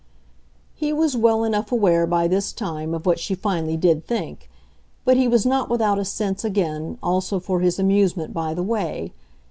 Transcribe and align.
He 0.73 0.91
was 0.91 1.15
well 1.15 1.43
enough 1.43 1.71
aware, 1.71 2.07
by 2.07 2.27
this 2.27 2.53
time, 2.53 2.95
of 2.95 3.05
what 3.05 3.19
she 3.19 3.35
finally 3.35 3.77
did 3.77 4.03
think; 4.03 4.49
but 5.05 5.15
he 5.15 5.27
was 5.27 5.45
not 5.45 5.69
without 5.69 5.99
a 5.99 6.05
sense, 6.05 6.43
again, 6.43 6.97
also 7.03 7.39
for 7.39 7.59
his 7.59 7.77
amusement 7.77 8.33
by 8.33 8.55
the 8.55 8.63
way. 8.63 9.13